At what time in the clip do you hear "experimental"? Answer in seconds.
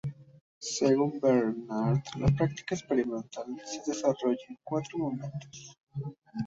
2.73-3.45